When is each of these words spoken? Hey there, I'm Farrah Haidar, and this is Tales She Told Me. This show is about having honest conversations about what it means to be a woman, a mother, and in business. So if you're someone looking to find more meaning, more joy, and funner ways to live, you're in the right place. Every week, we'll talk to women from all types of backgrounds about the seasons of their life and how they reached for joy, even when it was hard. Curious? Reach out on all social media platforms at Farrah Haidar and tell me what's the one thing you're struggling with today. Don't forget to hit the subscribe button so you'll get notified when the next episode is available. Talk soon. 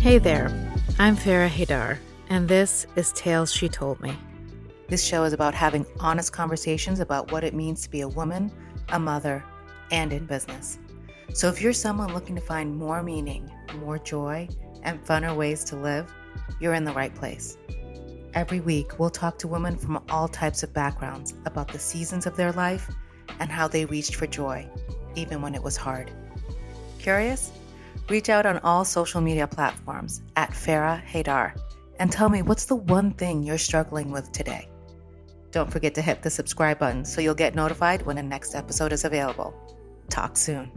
Hey 0.00 0.18
there, 0.18 0.48
I'm 1.00 1.16
Farrah 1.16 1.48
Haidar, 1.48 1.98
and 2.28 2.48
this 2.48 2.86
is 2.94 3.12
Tales 3.12 3.52
She 3.52 3.68
Told 3.68 4.00
Me. 4.00 4.16
This 4.86 5.04
show 5.04 5.24
is 5.24 5.32
about 5.32 5.54
having 5.54 5.84
honest 5.98 6.32
conversations 6.32 7.00
about 7.00 7.32
what 7.32 7.42
it 7.42 7.52
means 7.52 7.82
to 7.82 7.90
be 7.90 8.02
a 8.02 8.08
woman, 8.08 8.52
a 8.90 8.98
mother, 9.00 9.44
and 9.90 10.12
in 10.12 10.24
business. 10.24 10.78
So 11.34 11.48
if 11.48 11.60
you're 11.60 11.72
someone 11.72 12.14
looking 12.14 12.36
to 12.36 12.40
find 12.40 12.76
more 12.76 13.02
meaning, 13.02 13.50
more 13.80 13.98
joy, 13.98 14.48
and 14.84 15.04
funner 15.04 15.36
ways 15.36 15.64
to 15.64 15.76
live, 15.76 16.14
you're 16.60 16.74
in 16.74 16.84
the 16.84 16.92
right 16.92 17.14
place. 17.14 17.58
Every 18.34 18.60
week, 18.60 19.00
we'll 19.00 19.10
talk 19.10 19.36
to 19.40 19.48
women 19.48 19.76
from 19.76 20.00
all 20.10 20.28
types 20.28 20.62
of 20.62 20.72
backgrounds 20.72 21.34
about 21.44 21.72
the 21.72 21.78
seasons 21.80 22.24
of 22.24 22.36
their 22.36 22.52
life 22.52 22.88
and 23.40 23.50
how 23.50 23.66
they 23.66 23.84
reached 23.84 24.14
for 24.14 24.28
joy, 24.28 24.64
even 25.16 25.42
when 25.42 25.56
it 25.56 25.62
was 25.62 25.76
hard. 25.76 26.12
Curious? 27.00 27.50
Reach 28.08 28.30
out 28.30 28.46
on 28.46 28.58
all 28.60 28.86
social 28.86 29.20
media 29.20 29.46
platforms 29.46 30.22
at 30.36 30.50
Farrah 30.50 31.04
Haidar 31.04 31.54
and 31.98 32.10
tell 32.10 32.30
me 32.30 32.40
what's 32.40 32.64
the 32.64 32.76
one 32.76 33.10
thing 33.12 33.42
you're 33.42 33.58
struggling 33.58 34.10
with 34.10 34.32
today. 34.32 34.68
Don't 35.50 35.70
forget 35.70 35.94
to 35.96 36.02
hit 36.02 36.22
the 36.22 36.30
subscribe 36.30 36.78
button 36.78 37.04
so 37.04 37.20
you'll 37.20 37.34
get 37.34 37.54
notified 37.54 38.06
when 38.06 38.16
the 38.16 38.22
next 38.22 38.54
episode 38.54 38.92
is 38.92 39.04
available. 39.04 39.52
Talk 40.08 40.38
soon. 40.38 40.70